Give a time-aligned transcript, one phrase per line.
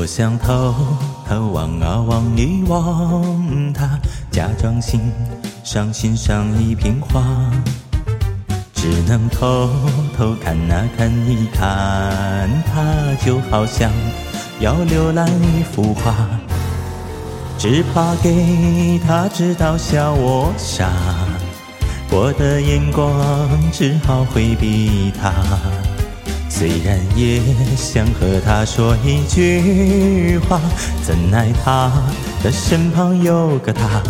[0.00, 0.72] 我想偷
[1.28, 3.98] 偷望啊望一望他，
[4.30, 5.00] 假装欣
[5.64, 7.20] 赏欣赏一瓶花，
[8.72, 9.68] 只能偷
[10.16, 12.80] 偷看啊看一看他，
[13.26, 13.90] 就好像
[14.60, 16.14] 要浏览一幅画，
[17.58, 20.88] 只怕给他知道笑我傻，
[22.12, 23.10] 我的眼光
[23.72, 25.32] 只好回避他。
[26.58, 27.40] 虽然也
[27.76, 30.60] 想和他说一句话，
[31.04, 31.88] 怎奈他
[32.42, 34.02] 的身旁有个她。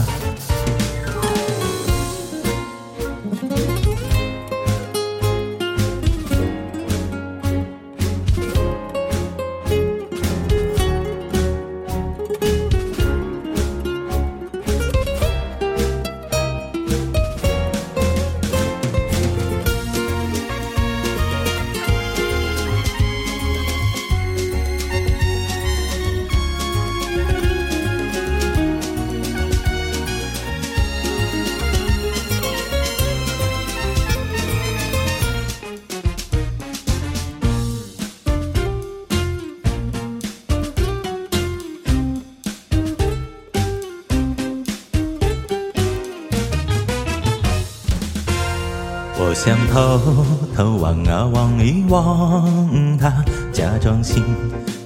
[49.20, 50.24] 我想偷
[50.54, 53.12] 偷望啊望一望他，
[53.52, 54.22] 假装欣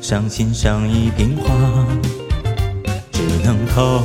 [0.00, 1.54] 赏欣赏一瓶花，
[3.12, 4.00] 只能偷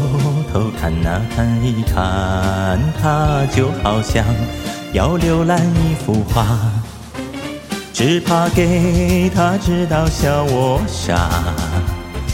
[0.52, 4.26] 偷看啊看一看他，就好像
[4.92, 6.46] 要浏览一幅画，
[7.94, 11.30] 只怕给他知道笑我傻，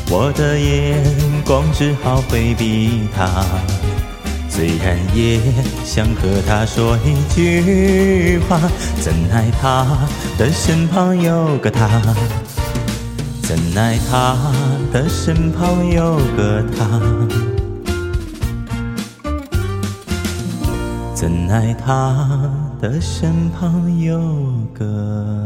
[0.09, 1.03] 我的眼
[1.45, 3.45] 光只好回避他。
[4.55, 5.39] 虽然也
[5.83, 8.59] 想和他说一句话，
[9.01, 9.97] 怎奈他
[10.37, 11.89] 的身旁有个他，
[13.41, 14.37] 怎奈他
[14.91, 17.01] 的身旁有个他，
[21.15, 24.19] 怎奈他的身旁有
[24.77, 25.42] 个。